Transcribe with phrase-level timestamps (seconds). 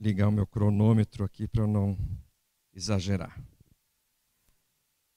[0.00, 1.96] ligar o meu cronômetro aqui para não
[2.72, 3.38] exagerar.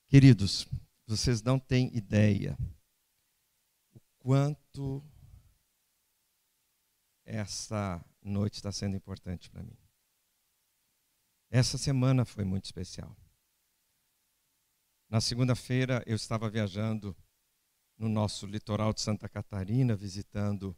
[0.08, 0.67] Queridos,
[1.08, 2.58] vocês não têm ideia
[3.94, 5.02] o quanto
[7.24, 9.78] essa noite está sendo importante para mim.
[11.50, 13.15] Essa semana foi muito especial.
[15.10, 17.16] Na segunda-feira eu estava viajando
[17.98, 20.76] no nosso litoral de Santa Catarina, visitando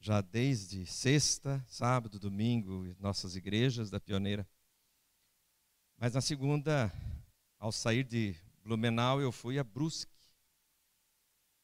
[0.00, 4.48] já desde sexta, sábado, domingo, nossas igrejas da Pioneira.
[5.96, 6.92] Mas na segunda,
[7.58, 10.16] ao sair de Blumenau, eu fui a Brusque.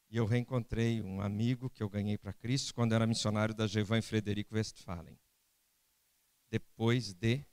[0.09, 4.01] E eu reencontrei um amigo que eu ganhei para Cristo quando era missionário da Gevan
[4.01, 5.17] Frederico Westphalen.
[6.49, 7.43] Depois de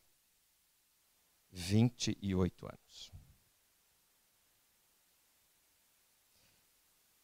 [1.51, 3.12] 28 anos.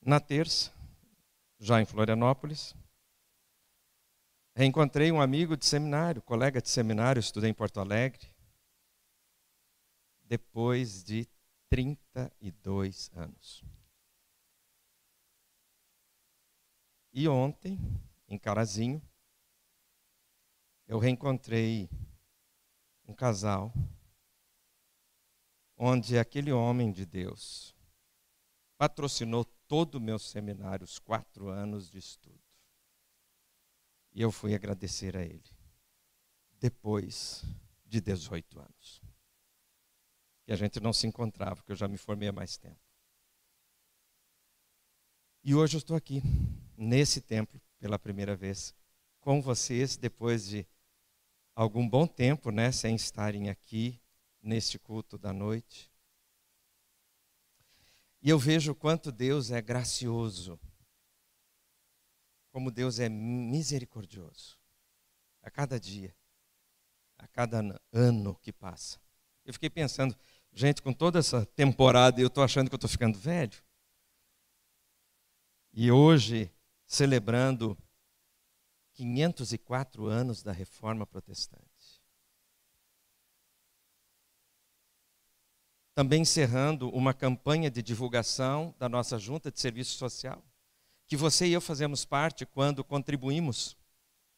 [0.01, 0.73] Na terça,
[1.59, 2.75] já em Florianópolis,
[4.59, 8.29] reencontrei um amigo de seminário, colega de seminário, estudei em Porto Alegre,
[10.25, 11.29] depois de
[11.71, 13.63] 32 anos.
[17.13, 17.79] E ontem,
[18.27, 19.01] em Carazinho,
[20.89, 21.89] eu reencontrei
[23.07, 23.73] um casal
[25.77, 27.77] onde aquele homem de Deus
[28.77, 32.48] patrocinou todo o meu seminário, os quatro anos de estudo.
[34.19, 35.49] E eu fui agradecer a ele,
[36.59, 37.45] depois
[37.87, 39.01] de 18 anos.
[40.45, 42.81] Que a gente não se encontrava, porque eu já me formei há mais tempo.
[45.45, 46.21] E hoje eu estou aqui,
[46.77, 48.75] nesse templo, pela primeira vez,
[49.21, 50.67] com vocês, depois de
[51.55, 54.03] algum bom tempo, né, sem estarem aqui
[54.43, 55.93] neste culto da noite.
[58.21, 60.59] E eu vejo quanto Deus é gracioso,
[62.51, 64.59] como Deus é misericordioso,
[65.43, 66.15] a cada dia,
[67.17, 69.01] a cada ano que passa.
[69.45, 70.17] Eu fiquei pensando,
[70.53, 73.63] gente, com toda essa temporada, eu estou achando que eu estou ficando velho.
[75.73, 76.53] E hoje,
[76.87, 77.77] celebrando
[78.95, 81.69] 504 anos da Reforma Protestante.
[85.99, 90.41] também encerrando uma campanha de divulgação da nossa junta de serviço social,
[91.09, 93.77] que você e eu fazemos parte quando contribuímos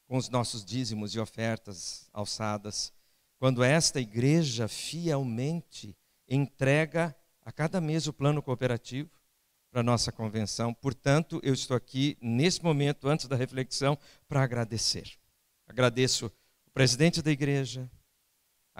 [0.07, 2.93] com os nossos dízimos e ofertas alçadas,
[3.39, 5.95] quando esta igreja fielmente
[6.29, 7.15] entrega
[7.45, 9.11] a cada mês o plano cooperativo
[9.71, 10.73] para a nossa convenção.
[10.73, 15.19] Portanto, eu estou aqui nesse momento, antes da reflexão, para agradecer.
[15.67, 16.33] Agradeço
[16.67, 17.91] o presidente da igreja,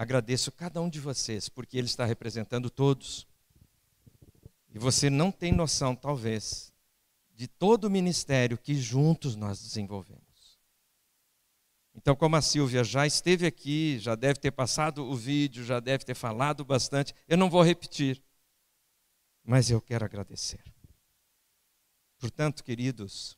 [0.01, 3.27] Agradeço cada um de vocês, porque ele está representando todos.
[4.73, 6.70] E você não tem noção, talvez,
[7.41, 10.59] de todo o ministério que juntos nós desenvolvemos.
[11.95, 16.05] Então, como a Silvia já esteve aqui, já deve ter passado o vídeo, já deve
[16.05, 18.23] ter falado bastante, eu não vou repetir,
[19.43, 20.63] mas eu quero agradecer.
[22.19, 23.35] Portanto, queridos,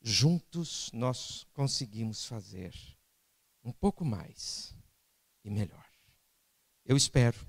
[0.00, 2.74] juntos nós conseguimos fazer
[3.62, 4.74] um pouco mais
[5.44, 5.84] e melhor.
[6.82, 7.46] Eu espero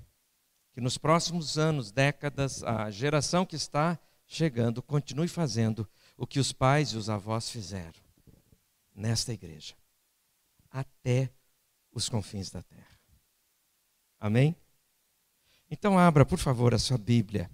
[0.74, 3.98] que nos próximos anos, décadas, a geração que está
[4.28, 8.00] chegando continue fazendo o que os pais e os avós fizeram
[8.94, 9.74] nesta igreja,
[10.70, 11.32] até
[11.90, 13.00] os confins da terra.
[14.20, 14.54] Amém?
[15.70, 17.50] Então, abra, por favor, a sua Bíblia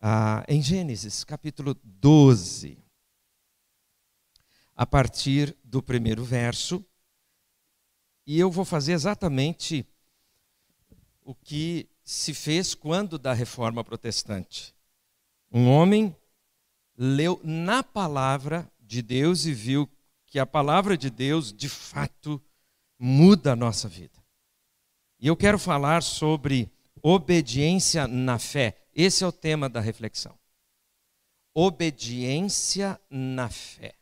[0.00, 2.78] ah, em Gênesis capítulo 12,
[4.74, 6.84] a partir do primeiro verso
[8.26, 9.84] e eu vou fazer exatamente
[11.22, 14.74] o que se fez quando da reforma protestante.
[15.52, 16.14] Um homem
[16.96, 19.88] leu na palavra de Deus e viu
[20.26, 22.40] que a palavra de Deus, de fato,
[22.98, 24.22] muda a nossa vida.
[25.18, 26.70] E eu quero falar sobre
[27.02, 28.76] obediência na fé.
[28.94, 30.38] Esse é o tema da reflexão.
[31.52, 33.94] Obediência na fé.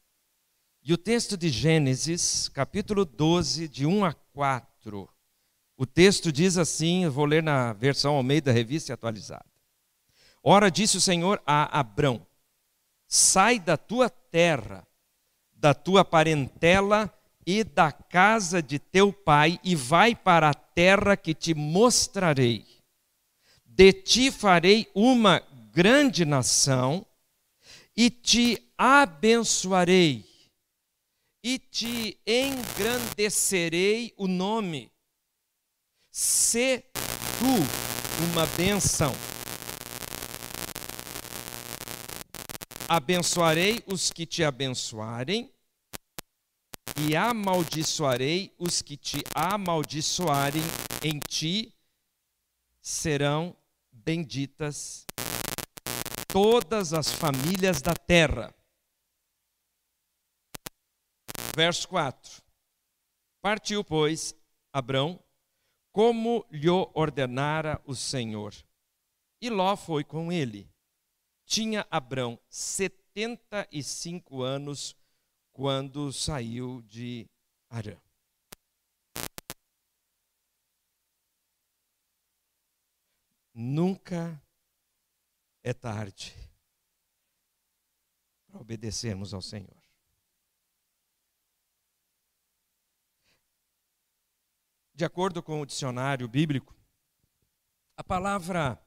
[0.83, 5.09] E o texto de Gênesis, capítulo 12, de 1 a 4,
[5.77, 9.48] o texto diz assim, eu vou ler na versão Almeida Revista Atualizada.
[10.43, 12.27] Ora, disse o Senhor a Abrão:
[13.07, 14.87] Sai da tua terra,
[15.53, 17.13] da tua parentela
[17.47, 22.67] e da casa de teu pai, e vai para a terra que te mostrarei.
[23.65, 25.43] De ti farei uma
[25.73, 27.07] grande nação,
[27.97, 30.29] e te abençoarei
[31.43, 34.93] e te engrandecerei o nome.
[36.11, 36.85] Se
[37.39, 39.13] tu uma benção.
[42.91, 45.53] Abençoarei os que te abençoarem,
[46.97, 50.63] e amaldiçoarei os que te amaldiçoarem,
[51.05, 51.77] em ti
[52.81, 53.55] serão
[53.93, 55.05] benditas
[56.29, 58.55] todas as famílias da terra.
[61.55, 62.43] Verso 4.
[63.43, 64.35] Partiu, pois,
[64.73, 65.23] Abrão,
[65.93, 68.55] como lhe ordenara o Senhor.
[69.43, 70.67] E Ló foi com ele.
[71.49, 74.95] Tinha Abrão setenta e cinco anos
[75.51, 77.27] quando saiu de
[77.71, 77.97] Arã.
[83.55, 84.39] Nunca
[85.63, 86.35] é tarde
[88.47, 89.83] para obedecermos ao Senhor.
[94.93, 96.77] De acordo com o dicionário bíblico,
[97.97, 98.79] a palavra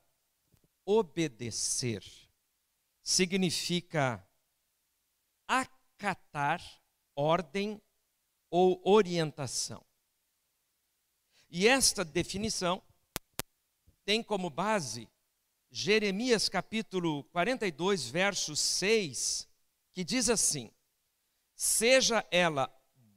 [0.85, 2.03] obedecer
[3.03, 4.25] significa
[5.47, 6.61] acatar
[7.15, 7.81] ordem
[8.49, 9.83] ou orientação.
[11.49, 12.81] E esta definição
[14.05, 15.09] tem como base
[15.69, 19.47] Jeremias capítulo 42, verso 6,
[19.93, 20.69] que diz assim:
[21.55, 22.69] Seja ela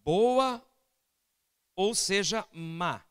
[0.05, 0.65] boa
[1.75, 3.05] ou seja má,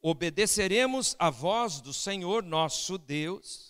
[0.00, 3.69] obedeceremos a voz do Senhor nosso Deus,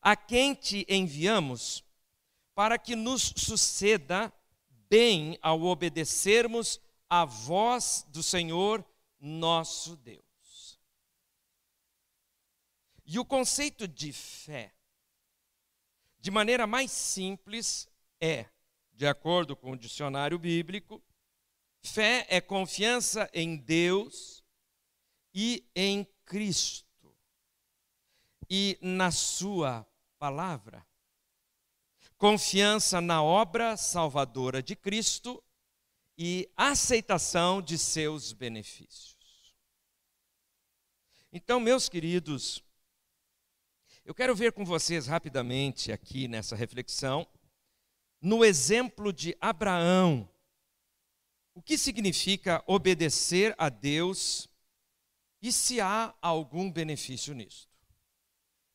[0.00, 1.84] a quem te enviamos,
[2.54, 4.32] para que nos suceda
[4.88, 8.84] bem ao obedecermos a voz do Senhor
[9.20, 10.78] nosso Deus.
[13.04, 14.74] E o conceito de fé,
[16.18, 17.88] de maneira mais simples,
[18.20, 18.46] é,
[18.92, 21.02] de acordo com o dicionário bíblico,
[21.82, 24.44] fé é confiança em Deus
[25.32, 26.87] e em Cristo
[28.48, 29.86] e na Sua
[30.18, 30.86] palavra.
[32.16, 35.42] Confiança na obra salvadora de Cristo
[36.16, 39.16] e aceitação de seus benefícios.
[41.32, 42.64] Então, meus queridos,
[44.04, 47.26] eu quero ver com vocês rapidamente aqui nessa reflexão,
[48.20, 50.28] no exemplo de Abraão,
[51.54, 54.48] o que significa obedecer a Deus
[55.42, 57.67] e se há algum benefício nisto.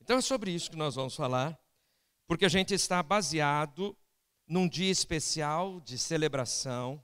[0.04, 1.58] Então é sobre isso que nós vamos falar,
[2.28, 3.98] porque a gente está baseado
[4.46, 7.02] num dia especial de celebração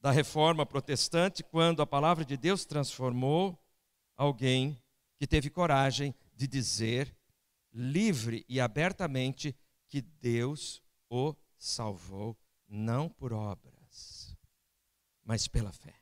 [0.00, 3.60] da reforma protestante, quando a palavra de Deus transformou
[4.16, 4.80] alguém
[5.18, 7.12] que teve coragem de dizer
[7.72, 9.52] livre e abertamente
[9.88, 10.80] que Deus
[11.10, 12.38] o salvou,
[12.68, 14.32] não por obras,
[15.24, 16.00] mas pela fé.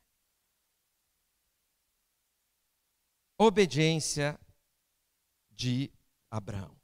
[3.39, 4.39] Obediência
[5.57, 5.91] de
[6.29, 6.77] Abraão.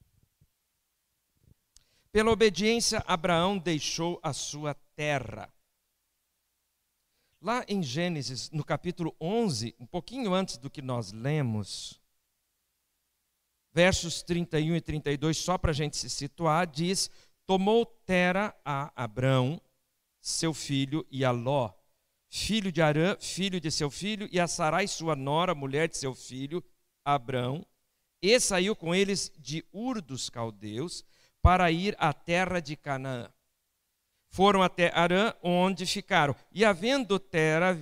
[2.12, 5.54] Pela obediência, Abraão deixou a sua terra.
[7.40, 12.02] Lá em Gênesis, no capítulo 11, um pouquinho antes do que nós lemos,
[13.72, 17.10] versos 31 e 32, só para a gente se situar, diz:
[17.46, 19.62] Tomou Tera a Abrão,
[20.22, 21.74] seu filho, e a Ló,
[22.30, 26.16] filho de Arã, filho de seu filho, e a Sarai, sua nora, mulher de seu
[26.16, 26.64] filho,
[27.04, 27.66] Abrão,
[28.24, 31.04] e saiu com eles de Ur dos Caldeus
[31.42, 33.30] para ir à terra de Canaã.
[34.30, 36.34] Foram até Arã, onde ficaram.
[36.50, 37.78] E havendo Tera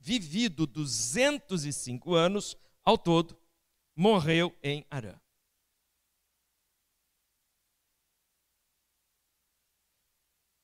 [0.00, 3.40] vivido 205 anos ao todo,
[3.94, 5.14] morreu em Arã.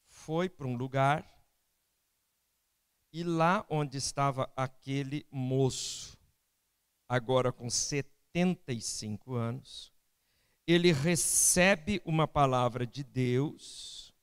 [0.09, 1.25] Foi para um lugar
[3.13, 6.19] e lá onde estava aquele moço,
[7.09, 7.71] agora com
[8.37, 9.93] 75 anos,
[10.67, 14.15] ele recebe uma palavra de Deus,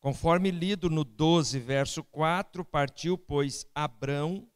[0.00, 4.50] conforme lido no 12, verso 4, partiu, pois, Abrão,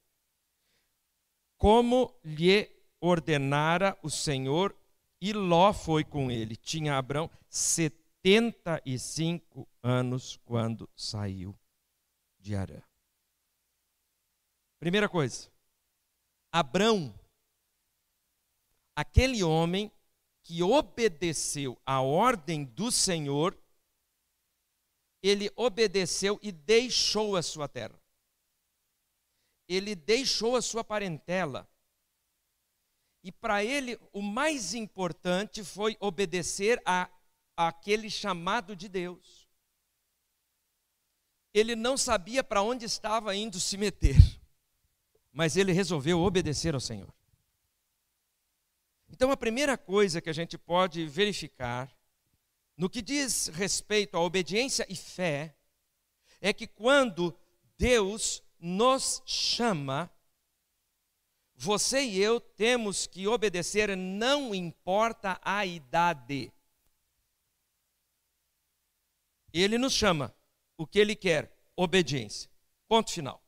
[1.57, 2.69] como lhe
[3.01, 4.77] ordenara o Senhor,
[5.21, 6.55] e Ló foi com ele.
[6.57, 11.59] Tinha Abraão 75 anos quando saiu
[12.39, 12.83] de Arã.
[14.79, 15.51] Primeira coisa,
[16.53, 17.19] Abrão,
[18.97, 19.93] aquele homem
[20.43, 23.57] que obedeceu à ordem do Senhor,
[25.23, 28.01] ele obedeceu e deixou a sua terra.
[29.69, 31.69] Ele deixou a sua parentela
[33.27, 37.11] e para ele, o mais importante foi obedecer a,
[37.57, 39.49] aquele chamado de Deus.
[41.53, 44.15] Ele não sabia para onde estava indo se meter,
[45.33, 47.13] mas ele resolveu obedecer ao Senhor.
[49.17, 51.91] Então, a primeira coisa que a gente pode verificar,
[52.77, 55.57] no que diz respeito à obediência e fé,
[56.39, 57.35] é que quando
[57.79, 60.13] Deus nos chama,
[61.55, 66.53] você e eu temos que obedecer, não importa a idade.
[69.51, 70.37] Ele nos chama,
[70.77, 71.51] o que ele quer?
[71.75, 72.51] Obediência.
[72.87, 73.43] Ponto final.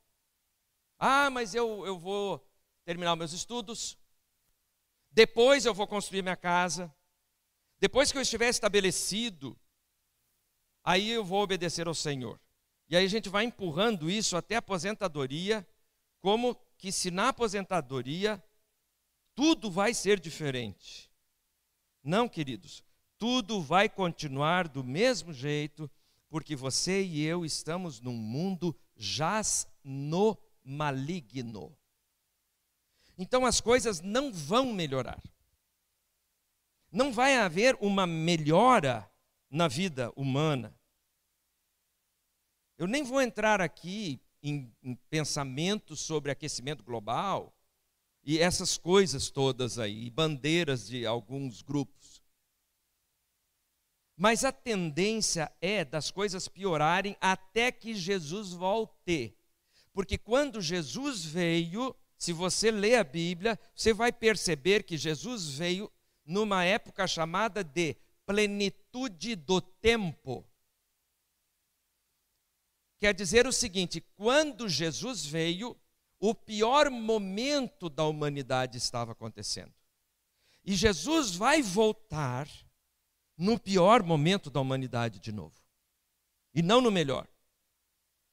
[0.98, 2.42] Ah, mas eu, eu vou
[2.86, 3.98] terminar meus estudos,
[5.18, 6.94] depois eu vou construir minha casa,
[7.80, 9.58] depois que eu estiver estabelecido,
[10.84, 12.40] aí eu vou obedecer ao Senhor.
[12.88, 15.66] E aí a gente vai empurrando isso até a aposentadoria,
[16.20, 18.40] como que se na aposentadoria
[19.34, 21.10] tudo vai ser diferente.
[22.00, 22.84] Não, queridos,
[23.18, 25.90] tudo vai continuar do mesmo jeito,
[26.28, 31.76] porque você e eu estamos num mundo jaz no maligno.
[33.18, 35.20] Então as coisas não vão melhorar.
[36.90, 39.10] Não vai haver uma melhora
[39.50, 40.74] na vida humana.
[42.78, 47.52] Eu nem vou entrar aqui em, em pensamentos sobre aquecimento global
[48.22, 52.22] e essas coisas todas aí, bandeiras de alguns grupos.
[54.16, 59.36] Mas a tendência é das coisas piorarem até que Jesus volte.
[59.92, 65.90] Porque quando Jesus veio, se você lê a Bíblia, você vai perceber que Jesus veio
[66.26, 67.96] numa época chamada de
[68.26, 70.44] plenitude do tempo.
[72.98, 75.78] Quer dizer o seguinte: quando Jesus veio,
[76.18, 79.72] o pior momento da humanidade estava acontecendo.
[80.64, 82.48] E Jesus vai voltar
[83.36, 85.54] no pior momento da humanidade de novo.
[86.52, 87.28] E não no melhor.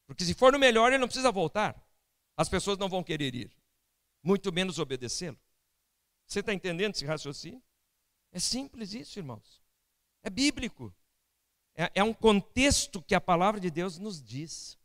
[0.07, 1.79] Porque se for no melhor, ele não precisa voltar.
[2.35, 3.55] As pessoas não vão querer ir,
[4.25, 5.39] muito menos obedecê-lo.
[6.25, 7.61] Você está entendendo esse raciocínio?
[8.31, 9.61] É simples isso, irmãos.
[10.23, 10.91] É bíblico.
[11.75, 14.79] É, é um contexto que a palavra de Deus nos diz.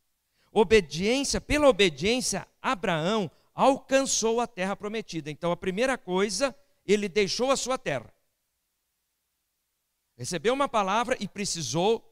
[0.53, 5.31] Obediência, pela obediência, Abraão alcançou a terra prometida.
[5.31, 6.55] Então, a primeira coisa,
[6.85, 8.13] ele deixou a sua terra.
[10.17, 12.07] Recebeu uma palavra e precisou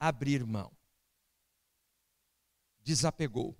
[0.00, 0.72] abrir mão.
[2.80, 3.56] Desapegou.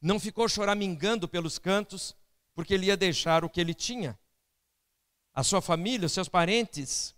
[0.00, 2.16] Não ficou choramingando pelos cantos,
[2.54, 4.18] porque ele ia deixar o que ele tinha.
[5.34, 7.14] A sua família, os seus parentes,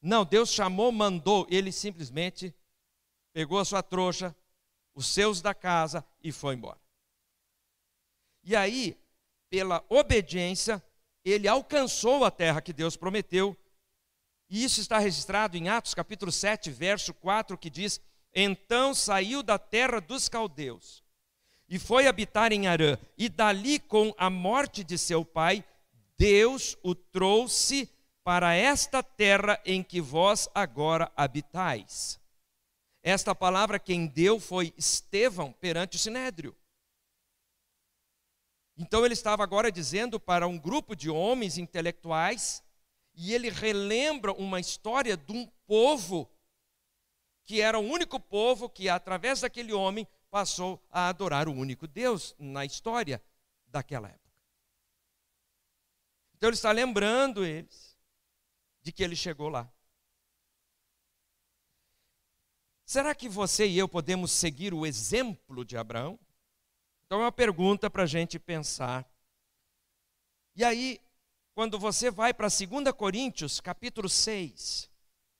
[0.00, 2.54] não, Deus chamou, mandou, ele simplesmente
[3.32, 4.34] pegou a sua trouxa,
[4.94, 6.80] os seus da casa e foi embora.
[8.44, 8.96] E aí,
[9.50, 10.82] pela obediência,
[11.24, 13.56] ele alcançou a terra que Deus prometeu.
[14.48, 18.00] E isso está registrado em Atos capítulo 7, verso 4, que diz:
[18.32, 21.05] Então saiu da terra dos caldeus
[21.68, 25.64] e foi habitar em Arã, e dali com a morte de seu pai,
[26.16, 27.90] Deus o trouxe
[28.22, 32.20] para esta terra em que vós agora habitais.
[33.02, 36.56] Esta palavra quem deu foi Estevão perante o sinédrio.
[38.76, 42.62] Então ele estava agora dizendo para um grupo de homens intelectuais,
[43.14, 46.30] e ele relembra uma história de um povo
[47.46, 50.06] que era o único povo que, através daquele homem,
[50.36, 53.22] passou a adorar o único Deus na história
[53.68, 54.30] daquela época.
[56.34, 57.96] Então ele está lembrando eles
[58.82, 59.66] de que ele chegou lá.
[62.84, 66.20] Será que você e eu podemos seguir o exemplo de Abraão?
[67.06, 69.10] Então é uma pergunta para a gente pensar.
[70.54, 71.00] E aí,
[71.54, 74.90] quando você vai para 2 Coríntios, capítulo 6,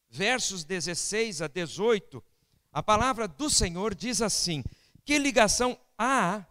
[0.08, 2.24] versos 16 a 18,
[2.72, 4.64] a palavra do Senhor diz assim:
[5.06, 6.44] Que ligação há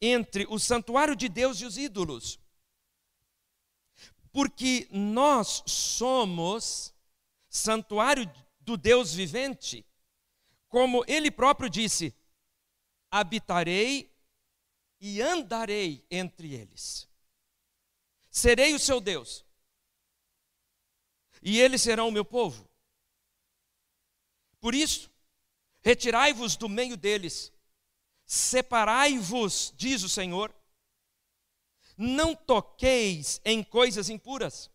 [0.00, 2.40] entre o santuário de Deus e os ídolos?
[4.32, 6.94] porque nós somos
[7.48, 8.30] santuário
[8.60, 9.84] do Deus vivente.
[10.68, 12.14] Como ele próprio disse:
[13.10, 14.12] habitarei
[15.00, 17.08] e andarei entre eles.
[18.30, 19.44] Serei o seu Deus,
[21.42, 22.68] e eles serão o meu povo.
[24.60, 25.10] Por isso,
[25.80, 27.52] retirai-vos do meio deles,
[28.30, 30.54] separai-vos, diz o Senhor,
[31.98, 34.70] não toqueis em coisas impuras,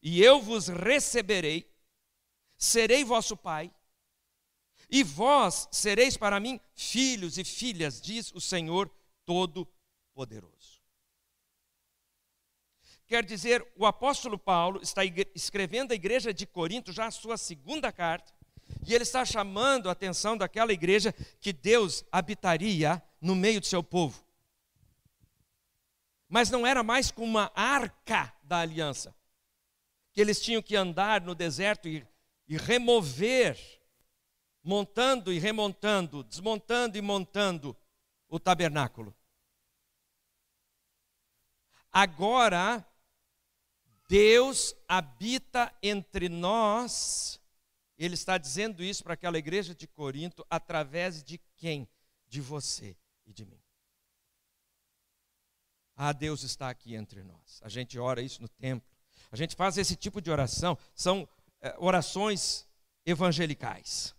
[0.00, 1.70] e eu vos receberei,
[2.56, 3.70] serei vosso pai,
[4.88, 8.90] e vós sereis para mim filhos e filhas, diz o Senhor
[9.26, 10.80] Todo-Poderoso.
[13.06, 15.02] Quer dizer, o apóstolo Paulo está
[15.34, 18.32] escrevendo à igreja de Corinto já a sua segunda carta,
[18.86, 23.82] e ele está chamando a atenção daquela igreja que Deus habitaria no meio do seu
[23.82, 24.24] povo
[26.30, 29.12] mas não era mais com uma arca da aliança,
[30.12, 32.06] que eles tinham que andar no deserto e,
[32.46, 33.58] e remover
[34.62, 37.76] montando e remontando, desmontando e montando
[38.28, 39.12] o tabernáculo.
[41.90, 42.86] Agora,
[44.06, 47.39] Deus habita entre nós,
[48.00, 51.86] ele está dizendo isso para aquela igreja de Corinto, através de quem?
[52.26, 53.60] De você e de mim.
[55.94, 57.60] Ah, Deus está aqui entre nós.
[57.62, 58.88] A gente ora isso no templo.
[59.30, 60.78] A gente faz esse tipo de oração.
[60.94, 61.28] São
[61.60, 62.66] é, orações
[63.04, 64.14] evangelicais.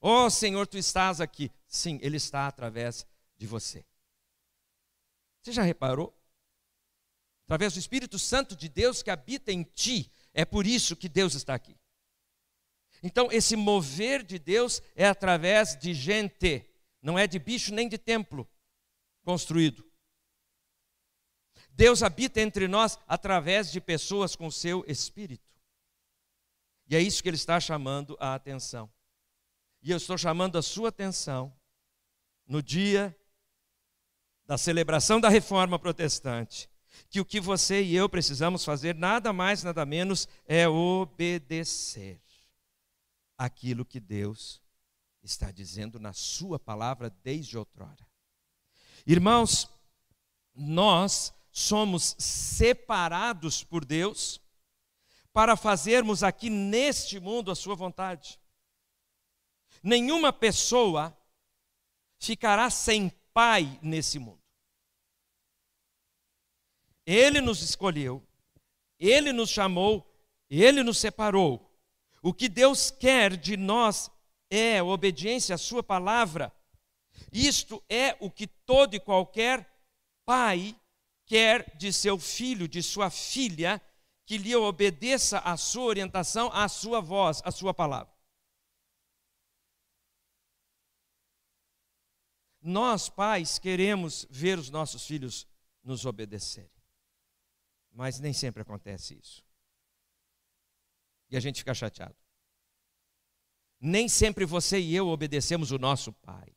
[0.00, 1.50] Oh Senhor, tu estás aqui.
[1.66, 3.04] Sim, Ele está através
[3.36, 3.84] de você.
[5.42, 6.16] Você já reparou?
[7.46, 11.34] Através do Espírito Santo de Deus que habita em ti, é por isso que Deus
[11.34, 11.79] está aqui.
[13.02, 16.66] Então, esse mover de Deus é através de gente,
[17.00, 18.48] não é de bicho nem de templo
[19.24, 19.84] construído.
[21.70, 25.48] Deus habita entre nós através de pessoas com seu espírito.
[26.88, 28.90] E é isso que ele está chamando a atenção.
[29.80, 31.56] E eu estou chamando a sua atenção
[32.46, 33.16] no dia
[34.44, 36.68] da celebração da reforma protestante,
[37.08, 42.20] que o que você e eu precisamos fazer, nada mais, nada menos, é obedecer
[43.40, 44.60] aquilo que Deus
[45.22, 48.06] está dizendo na Sua palavra desde outrora.
[49.06, 49.66] Irmãos,
[50.54, 54.38] nós somos separados por Deus
[55.32, 58.38] para fazermos aqui neste mundo a sua vontade.
[59.82, 61.16] Nenhuma pessoa
[62.18, 64.42] ficará sem pai nesse mundo.
[67.06, 68.22] Ele nos escolheu,
[68.98, 70.06] ele nos chamou,
[70.50, 71.69] ele nos separou.
[72.22, 74.10] O que Deus quer de nós
[74.50, 76.52] é obediência à Sua palavra.
[77.32, 79.70] Isto é o que todo e qualquer
[80.24, 80.76] pai
[81.26, 83.80] quer de seu filho, de sua filha,
[84.26, 88.12] que lhe obedeça à sua orientação, à sua voz, à sua palavra.
[92.60, 95.46] Nós, pais, queremos ver os nossos filhos
[95.82, 96.70] nos obedecerem.
[97.92, 99.44] Mas nem sempre acontece isso.
[101.30, 102.16] E a gente fica chateado.
[103.80, 106.52] Nem sempre você e eu obedecemos o nosso pai.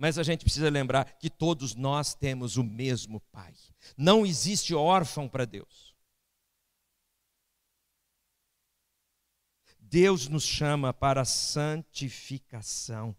[0.00, 3.54] Mas a gente precisa lembrar que todos nós temos o mesmo Pai.
[3.98, 5.94] Não existe órfão para Deus.
[9.78, 13.14] Deus nos chama para santificação.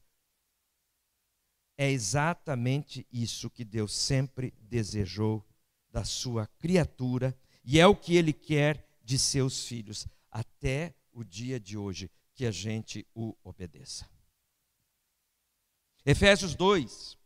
[1.77, 5.45] É exatamente isso que Deus sempre desejou
[5.91, 11.59] da sua criatura e é o que ele quer de seus filhos até o dia
[11.59, 14.09] de hoje que a gente o obedeça.
[16.05, 17.17] Efésios 2,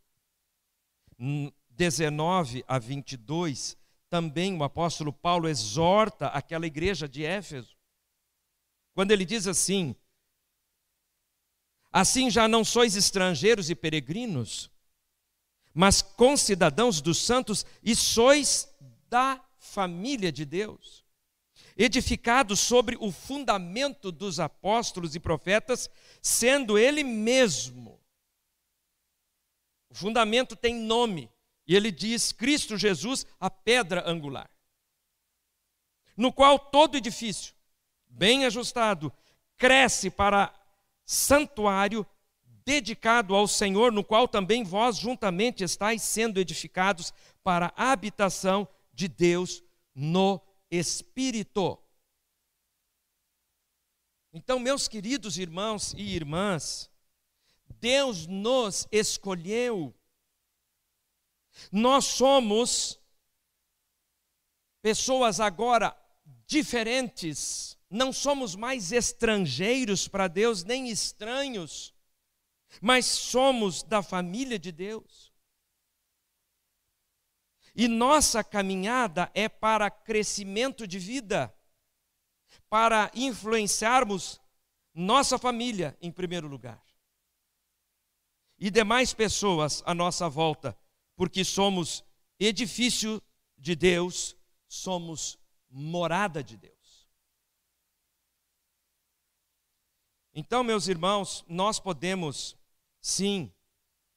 [1.70, 3.76] 19 a 22,
[4.10, 7.76] também o apóstolo Paulo exorta aquela igreja de Éfeso,
[8.94, 9.94] quando ele diz assim:
[11.92, 14.70] Assim já não sois estrangeiros e peregrinos,
[15.72, 18.68] mas concidadãos dos santos e sois
[19.08, 21.05] da família de Deus,
[21.76, 25.90] edificados sobre o fundamento dos apóstolos e profetas,
[26.22, 27.96] sendo ele mesmo
[29.90, 31.30] o fundamento tem nome,
[31.66, 34.50] e ele diz: Cristo Jesus, a pedra angular.
[36.14, 37.54] No qual todo edifício,
[38.06, 39.10] bem ajustado,
[39.56, 40.54] cresce para
[41.06, 42.06] santuário
[42.62, 47.10] dedicado ao Senhor, no qual também vós juntamente estáis sendo edificados
[47.42, 49.62] para a habitação de Deus
[49.94, 50.38] no
[50.70, 51.78] Espírito.
[54.32, 56.90] Então, meus queridos irmãos e irmãs,
[57.80, 59.94] Deus nos escolheu.
[61.72, 63.00] Nós somos
[64.82, 65.96] pessoas agora
[66.46, 71.94] diferentes, não somos mais estrangeiros para Deus, nem estranhos,
[72.80, 75.25] mas somos da família de Deus.
[77.76, 81.54] E nossa caminhada é para crescimento de vida,
[82.68, 84.40] para influenciarmos
[84.94, 86.82] nossa família em primeiro lugar
[88.58, 90.76] e demais pessoas à nossa volta,
[91.14, 92.04] porque somos
[92.38, 93.22] edifício
[93.56, 94.36] de Deus,
[94.68, 95.38] somos
[95.70, 97.06] morada de Deus.
[100.34, 102.56] Então, meus irmãos, nós podemos
[103.00, 103.52] sim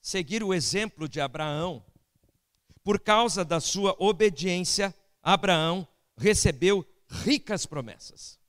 [0.01, 1.85] seguir o exemplo de Abraão.
[2.89, 8.39] Por causa da sua obediência, Abraão recebeu ricas promessas.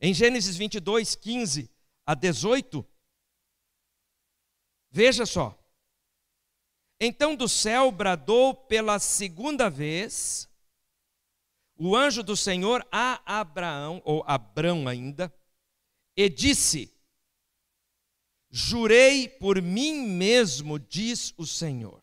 [0.00, 1.70] Em Gênesis 22, 15
[2.04, 2.84] a 18,
[4.90, 5.56] Veja só.
[6.98, 10.48] Então do céu bradou pela segunda vez
[11.76, 15.32] o anjo do Senhor a Abraão, ou Abrão ainda,
[16.16, 16.92] e disse:
[18.50, 22.02] Jurei por mim mesmo, diz o Senhor.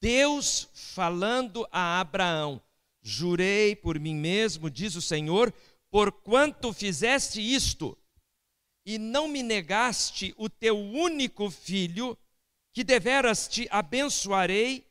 [0.00, 2.60] Deus falando a Abraão:
[3.02, 5.52] Jurei por mim mesmo, diz o Senhor,
[5.90, 7.96] porquanto fizeste isto
[8.86, 12.16] e não me negaste o teu único filho,
[12.72, 14.86] que deveras te abençoarei,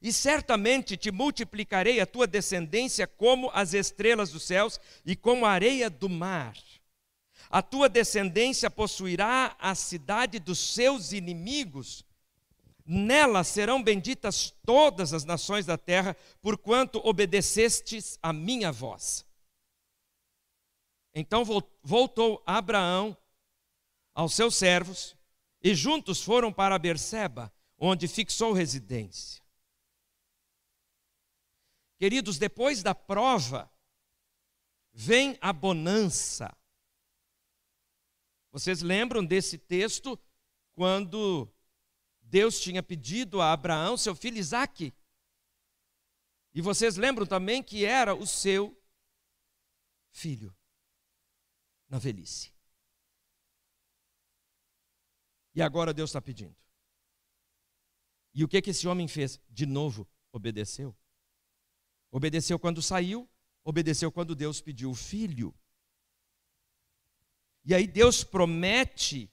[0.00, 5.50] e certamente te multiplicarei a tua descendência como as estrelas dos céus e como a
[5.50, 6.54] areia do mar.
[7.50, 12.04] A tua descendência possuirá a cidade dos seus inimigos.
[12.84, 19.24] Nela serão benditas todas as nações da terra, porquanto obedecestes a minha voz.
[21.14, 21.44] Então
[21.82, 23.16] voltou Abraão
[24.14, 25.16] aos seus servos
[25.62, 29.42] e juntos foram para Berseba, onde fixou residência.
[31.98, 33.70] Queridos, depois da prova,
[34.92, 36.54] vem a bonança.
[38.56, 40.18] Vocês lembram desse texto
[40.72, 41.46] quando
[42.22, 44.94] Deus tinha pedido a Abraão seu filho Isaque?
[46.54, 48.74] E vocês lembram também que era o seu
[50.10, 50.56] filho
[51.86, 52.50] na velhice.
[55.54, 56.56] E agora Deus está pedindo.
[58.32, 59.38] E o que, que esse homem fez?
[59.50, 60.96] De novo, obedeceu.
[62.10, 63.28] Obedeceu quando saiu,
[63.62, 65.54] obedeceu quando Deus pediu o filho.
[67.66, 69.28] E aí Deus promete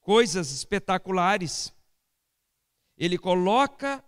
[0.00, 1.72] coisas espetaculares.
[2.96, 4.04] Ele coloca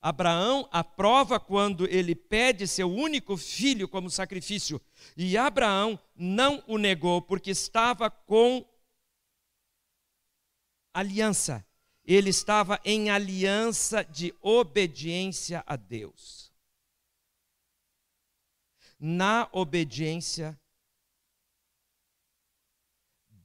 [0.00, 4.80] Abraão à prova quando ele pede seu único filho como sacrifício.
[5.16, 8.64] E Abraão não o negou, porque estava com
[10.94, 11.66] aliança.
[12.04, 16.52] Ele estava em aliança de obediência a Deus.
[19.00, 20.56] Na obediência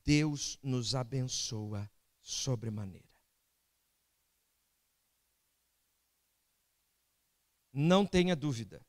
[0.03, 1.89] Deus nos abençoa
[2.21, 3.09] sobremaneira.
[7.73, 8.85] Não tenha dúvida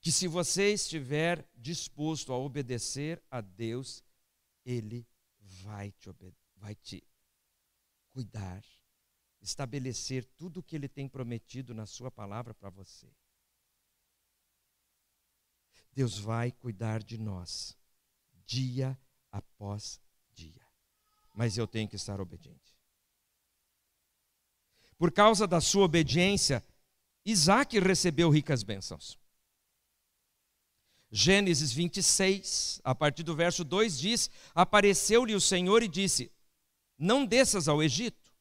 [0.00, 4.04] que se você estiver disposto a obedecer a Deus,
[4.64, 5.06] Ele
[5.40, 6.10] vai te,
[6.56, 7.02] vai te
[8.10, 8.62] cuidar,
[9.40, 13.10] estabelecer tudo o que Ele tem prometido na Sua palavra para você.
[15.92, 17.76] Deus vai cuidar de nós,
[18.44, 18.98] dia
[19.34, 20.00] após
[20.32, 20.64] dia.
[21.34, 22.78] Mas eu tenho que estar obediente.
[24.96, 26.64] Por causa da sua obediência,
[27.24, 29.18] Isaac recebeu ricas bênçãos.
[31.10, 36.30] Gênesis 26, a partir do verso 2 diz: Apareceu-lhe o Senhor e disse:
[36.96, 38.32] Não desças ao Egito,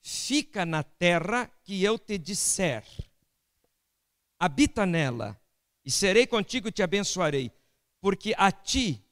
[0.00, 2.84] fica na terra que eu te disser.
[4.38, 5.40] Habita nela,
[5.84, 7.52] e serei contigo e te abençoarei,
[8.00, 9.02] porque a ti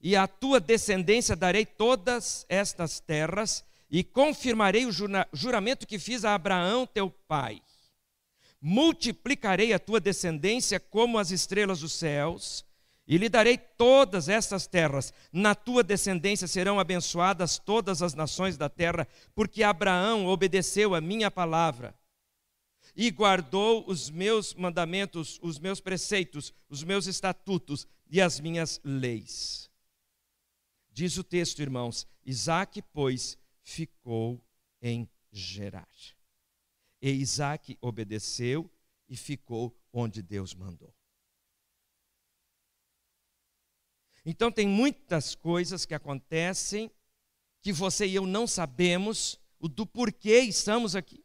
[0.00, 4.92] e à tua descendência darei todas estas terras, e confirmarei o
[5.32, 7.62] juramento que fiz a Abraão, teu pai.
[8.60, 12.66] Multiplicarei a tua descendência como as estrelas dos céus,
[13.06, 15.12] e lhe darei todas estas terras.
[15.32, 21.30] Na tua descendência serão abençoadas todas as nações da terra, porque Abraão obedeceu a minha
[21.30, 21.94] palavra
[22.94, 29.67] e guardou os meus mandamentos, os meus preceitos, os meus estatutos e as minhas leis.
[30.98, 34.44] Diz o texto, irmãos: Isaac, pois, ficou
[34.82, 35.88] em Gerar.
[37.00, 38.68] E Isaac obedeceu
[39.08, 40.92] e ficou onde Deus mandou.
[44.26, 46.90] Então, tem muitas coisas que acontecem
[47.62, 51.24] que você e eu não sabemos o do porquê estamos aqui.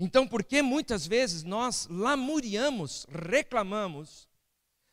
[0.00, 4.25] Então, por que muitas vezes nós lamuriamos, reclamamos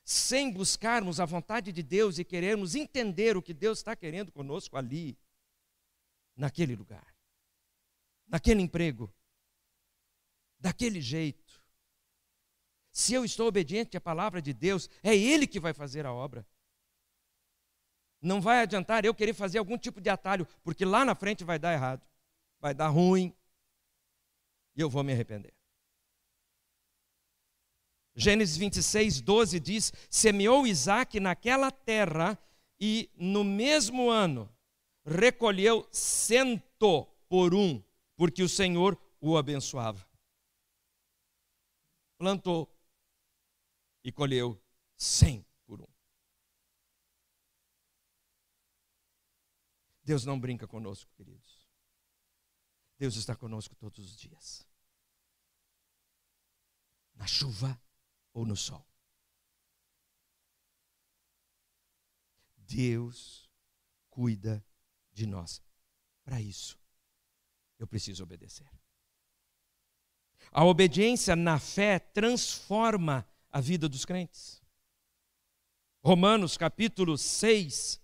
[0.03, 4.75] sem buscarmos a vontade de Deus e querermos entender o que Deus está querendo conosco
[4.75, 5.17] ali,
[6.35, 7.15] naquele lugar,
[8.27, 9.13] naquele emprego,
[10.59, 11.61] daquele jeito.
[12.91, 16.45] Se eu estou obediente à palavra de Deus, é Ele que vai fazer a obra.
[18.21, 21.59] Não vai adiantar eu querer fazer algum tipo de atalho, porque lá na frente vai
[21.59, 22.05] dar errado,
[22.59, 23.35] vai dar ruim,
[24.75, 25.53] e eu vou me arrepender.
[28.15, 32.37] Gênesis 26, 12 diz: Semeou Isaac naquela terra
[32.79, 34.53] e no mesmo ano
[35.05, 37.83] recolheu cento por um,
[38.15, 40.05] porque o Senhor o abençoava.
[42.17, 42.69] Plantou
[44.03, 44.61] e colheu
[44.95, 45.87] cem por um.
[50.03, 51.65] Deus não brinca conosco, queridos.
[52.97, 54.67] Deus está conosco todos os dias.
[57.15, 57.81] Na chuva
[58.33, 58.85] ou no sol.
[62.57, 63.49] Deus
[64.09, 64.65] cuida
[65.11, 65.61] de nós.
[66.23, 66.79] Para isso,
[67.77, 68.67] eu preciso obedecer.
[70.51, 74.61] A obediência na fé transforma a vida dos crentes.
[76.03, 78.01] Romanos capítulo 6,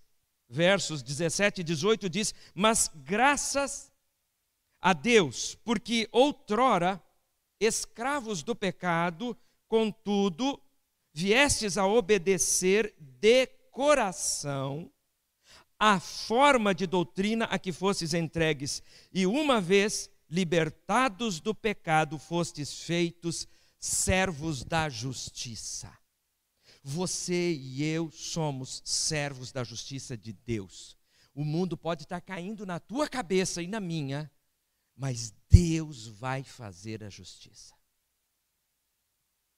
[0.48, 3.92] versos 17 e 18 diz: Mas graças
[4.80, 7.02] a Deus, porque outrora,
[7.60, 9.36] escravos do pecado,
[9.70, 10.60] contudo,
[11.12, 14.92] viestes a obedecer de coração
[15.78, 22.82] a forma de doutrina a que fostes entregues, e uma vez libertados do pecado, fostes
[22.82, 25.90] feitos servos da justiça.
[26.82, 30.98] Você e eu somos servos da justiça de Deus.
[31.32, 34.30] O mundo pode estar caindo na tua cabeça e na minha,
[34.96, 37.79] mas Deus vai fazer a justiça.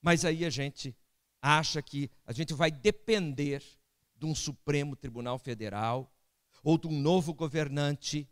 [0.03, 0.93] Mas aí a gente
[1.41, 3.63] acha que a gente vai depender
[4.17, 6.13] de um Supremo Tribunal Federal
[6.61, 8.29] ou de um novo governante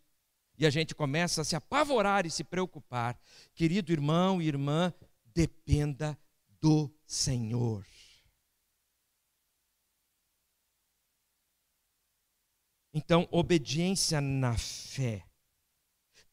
[0.57, 3.17] e a gente começa a se apavorar e se preocupar.
[3.55, 4.93] Querido irmão e irmã,
[5.33, 6.19] dependa
[6.59, 7.87] do Senhor.
[12.93, 15.25] Então, obediência na fé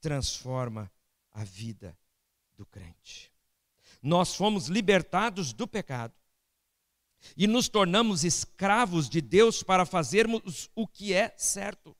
[0.00, 0.90] transforma
[1.30, 1.96] a vida
[2.56, 3.32] do crente.
[4.02, 6.14] Nós fomos libertados do pecado
[7.36, 11.96] e nos tornamos escravos de Deus para fazermos o que é certo.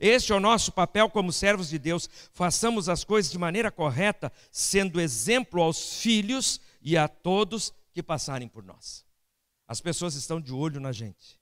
[0.00, 2.08] Este é o nosso papel como servos de Deus.
[2.32, 8.48] Façamos as coisas de maneira correta, sendo exemplo aos filhos e a todos que passarem
[8.48, 9.04] por nós.
[9.66, 11.40] As pessoas estão de olho na gente.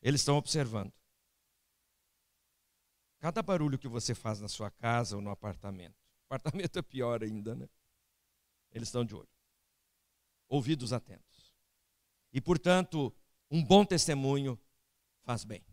[0.00, 0.92] Eles estão observando.
[3.18, 6.03] Cada barulho que você faz na sua casa ou no apartamento.
[6.28, 7.68] Apartamento é pior ainda, né?
[8.70, 9.28] Eles estão de olho.
[10.48, 11.54] Ouvidos atentos.
[12.32, 13.14] E, portanto,
[13.50, 14.58] um bom testemunho
[15.22, 15.64] faz bem.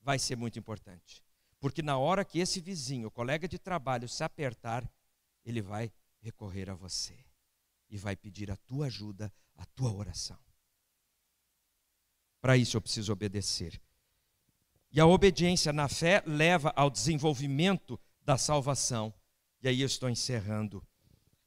[0.00, 1.24] Vai ser muito importante.
[1.60, 4.88] Porque na hora que esse vizinho, colega de trabalho, se apertar,
[5.44, 7.18] ele vai recorrer a você
[7.90, 10.38] e vai pedir a tua ajuda, a tua oração.
[12.40, 13.80] Para isso eu preciso obedecer.
[14.90, 19.12] E a obediência na fé leva ao desenvolvimento da salvação.
[19.62, 20.86] E aí eu estou encerrando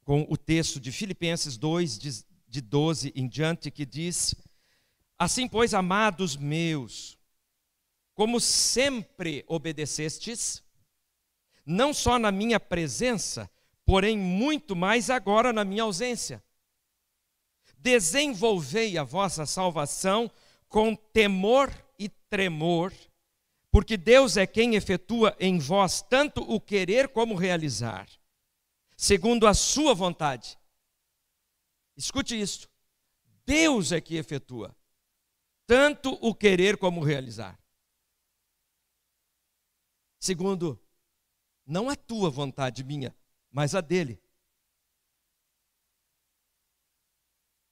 [0.04, 2.00] com o texto de Filipenses 2,
[2.48, 4.36] de 12 em diante, que diz:
[5.18, 7.18] Assim, pois, amados meus,
[8.14, 10.64] como sempre obedecestes,
[11.66, 13.50] não só na minha presença,
[13.86, 16.44] porém muito mais agora na minha ausência.
[17.78, 20.30] Desenvolvei a vossa salvação
[20.68, 22.94] com temor e tremor,
[23.72, 28.08] porque Deus é quem efetua em vós tanto o querer como realizar,
[28.98, 30.60] segundo a sua vontade.
[31.96, 32.70] Escute isso.
[33.46, 34.76] Deus é que efetua
[35.66, 37.58] tanto o querer como realizar.
[40.20, 40.78] Segundo,
[41.66, 43.16] não a tua vontade minha,
[43.50, 44.22] mas a dele.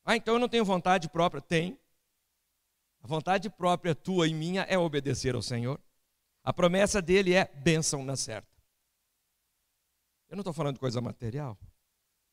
[0.05, 1.41] Ah, então eu não tenho vontade própria?
[1.41, 1.77] Tem.
[3.01, 5.77] A vontade própria tua e minha é obedecer ao Senhor.
[6.43, 8.49] A promessa dele é bênção na certa.
[10.30, 11.58] Eu não estou falando de coisa material.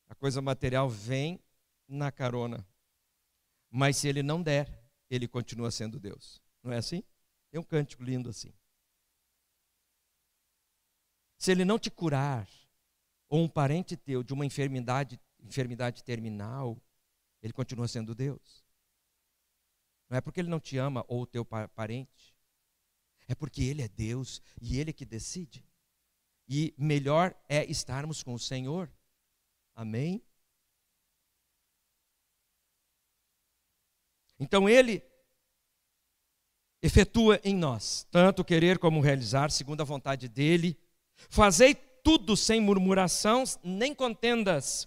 [0.09, 1.41] A coisa material vem
[1.89, 2.67] na carona.
[3.71, 6.43] Mas se ele não der, ele continua sendo Deus.
[6.63, 7.03] Não é assim?
[7.51, 8.53] Tem um cântico lindo assim.
[11.39, 12.49] Se ele não te curar,
[13.29, 16.81] ou um parente teu de uma enfermidade, enfermidade terminal,
[17.43, 18.65] ele continua sendo Deus.
[20.09, 22.36] Não é porque ele não te ama ou o teu parente.
[23.29, 25.65] É porque ele é Deus e ele é que decide.
[26.49, 28.91] E melhor é estarmos com o Senhor.
[29.75, 30.23] Amém?
[34.39, 35.03] Então ele
[36.83, 40.79] efetua em nós tanto querer como realizar, segundo a vontade dele.
[41.29, 44.87] Fazei tudo sem murmuração nem contendas,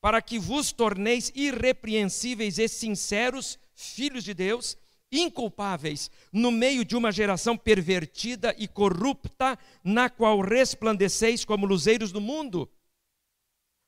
[0.00, 4.76] para que vos torneis irrepreensíveis e sinceros filhos de Deus,
[5.10, 12.20] inculpáveis, no meio de uma geração pervertida e corrupta, na qual resplandeceis como luzeiros do
[12.20, 12.70] mundo,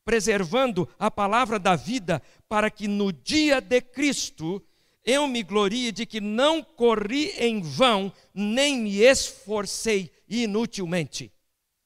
[0.04, 4.64] preservando a palavra da vida, para que no dia de Cristo
[5.04, 11.32] eu me glorie de que não corri em vão, nem me esforcei inutilmente.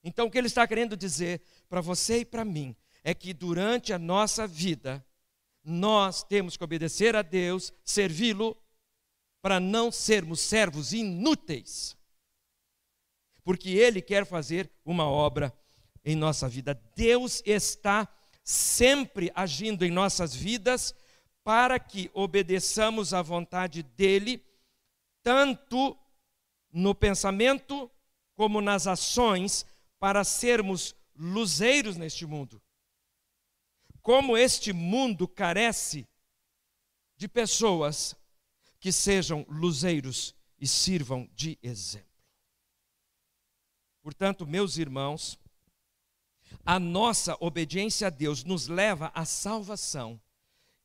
[0.03, 3.93] Então, o que ele está querendo dizer para você e para mim é que durante
[3.93, 5.05] a nossa vida,
[5.65, 8.57] nós temos que obedecer a Deus, servi-lo,
[9.45, 11.95] para não sermos servos inúteis.
[13.43, 15.53] Porque Ele quer fazer uma obra
[16.03, 16.73] em nossa vida.
[16.97, 18.09] Deus está
[18.43, 20.95] sempre agindo em nossas vidas
[21.43, 24.43] para que obedeçamos à vontade dele,
[25.23, 25.95] tanto
[26.73, 27.91] no pensamento
[28.35, 29.67] como nas ações,
[29.99, 32.63] para sermos luzeiros neste mundo.
[34.01, 36.09] Como este mundo carece
[37.15, 38.17] de pessoas
[38.85, 42.07] que sejam luzeiros e sirvam de exemplo.
[44.03, 45.39] Portanto, meus irmãos,
[46.67, 50.21] a nossa obediência a Deus nos leva à salvação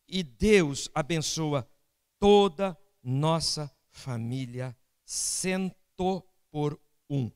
[0.08, 1.70] e Deus abençoa
[2.18, 7.30] toda nossa família, cento por um.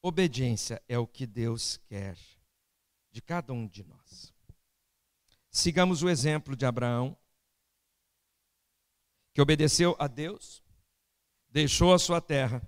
[0.00, 2.16] Obediência é o que Deus quer
[3.10, 4.29] de cada um de nós.
[5.60, 7.14] Sigamos o exemplo de Abraão,
[9.34, 10.64] que obedeceu a Deus,
[11.50, 12.66] deixou a sua terra,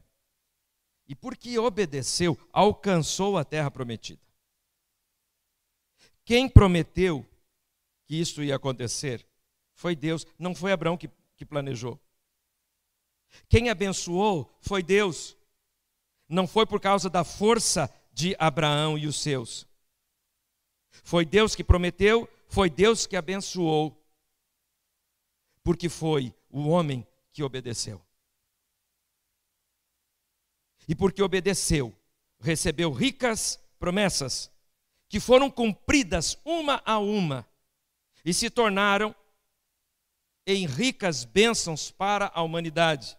[1.09, 4.21] e porque obedeceu, alcançou a terra prometida.
[6.23, 7.27] Quem prometeu
[8.05, 9.27] que isso ia acontecer
[9.73, 11.99] foi Deus, não foi Abraão que, que planejou.
[13.49, 15.35] Quem abençoou foi Deus,
[16.29, 19.67] não foi por causa da força de Abraão e os seus.
[20.91, 23.99] Foi Deus que prometeu, foi Deus que abençoou,
[25.65, 27.99] porque foi o homem que obedeceu.
[30.87, 31.97] E porque obedeceu,
[32.39, 34.51] recebeu ricas promessas
[35.09, 37.49] que foram cumpridas uma a uma
[38.23, 39.17] e se tornaram
[40.47, 43.17] em ricas bênçãos para a humanidade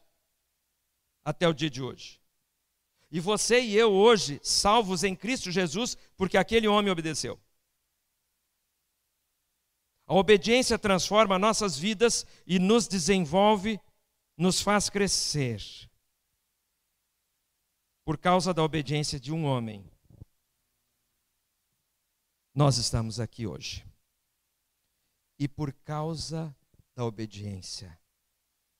[1.25, 2.21] até o dia de hoje.
[3.09, 7.42] E você e eu hoje, salvos em Cristo Jesus, porque aquele homem obedeceu.
[10.05, 13.79] A obediência transforma nossas vidas e nos desenvolve,
[14.37, 15.61] nos faz crescer.
[18.03, 19.89] Por causa da obediência de um homem,
[22.53, 23.85] nós estamos aqui hoje.
[25.39, 26.55] E por causa
[26.93, 27.97] da obediência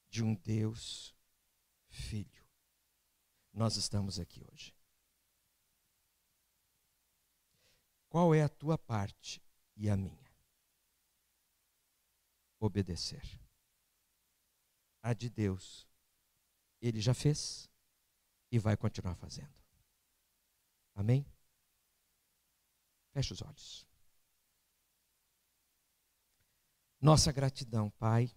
[0.10, 1.16] de um Deus
[1.90, 2.44] Filho,
[3.54, 4.76] nós estamos aqui hoje.
[8.10, 9.42] Qual é a tua parte
[9.76, 10.23] e a minha?
[12.66, 13.22] Obedecer.
[15.02, 15.88] A de Deus,
[16.82, 17.70] Ele já fez
[18.52, 19.54] e vai continuar fazendo.
[20.96, 21.26] Amém?
[23.12, 23.88] Feche os olhos.
[27.02, 28.34] Nossa gratidão, Pai,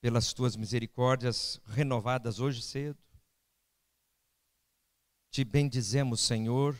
[0.00, 3.02] pelas tuas misericórdias renovadas hoje cedo.
[5.30, 6.76] Te bendizemos, Senhor,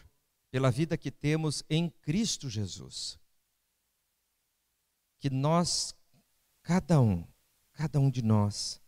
[0.50, 3.18] pela vida que temos em Cristo Jesus.
[5.18, 5.94] Que nós
[6.70, 7.26] cada um,
[7.72, 8.80] cada um de nós,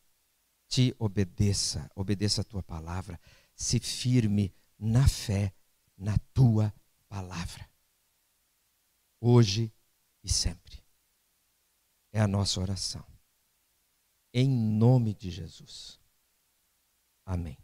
[0.68, 3.18] te obedeça, obedeça a tua palavra,
[3.56, 5.52] se firme na fé,
[5.98, 6.72] na tua
[7.08, 7.68] palavra,
[9.20, 9.72] hoje
[10.22, 10.80] e sempre.
[12.12, 13.04] É a nossa oração.
[14.32, 15.98] Em nome de Jesus.
[17.26, 17.58] Amém.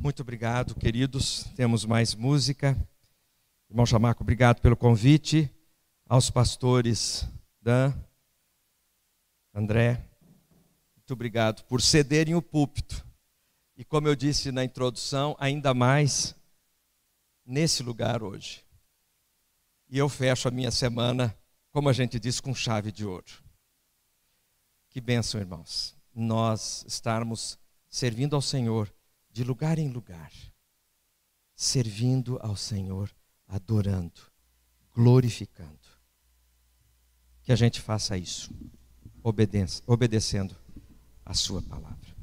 [0.00, 1.44] Muito obrigado, queridos.
[1.54, 2.74] Temos mais música.
[3.68, 5.54] Irmão Chamaco, obrigado pelo convite
[6.08, 7.26] aos pastores
[7.60, 7.94] Dan,
[9.54, 10.04] André,
[10.96, 13.06] muito obrigado por cederem o púlpito.
[13.76, 16.34] E como eu disse na introdução, ainda mais
[17.44, 18.64] nesse lugar hoje.
[19.88, 21.36] E eu fecho a minha semana,
[21.70, 23.42] como a gente diz, com chave de ouro.
[24.90, 25.96] Que bênção, irmãos.
[26.14, 28.92] Nós estarmos servindo ao Senhor
[29.30, 30.32] de lugar em lugar,
[31.54, 33.10] servindo ao Senhor,
[33.48, 34.20] adorando,
[34.92, 35.83] glorificando
[37.44, 38.50] que a gente faça isso,
[39.86, 40.56] obedecendo
[41.24, 42.13] a Sua palavra.